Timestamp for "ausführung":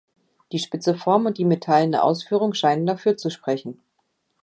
2.01-2.55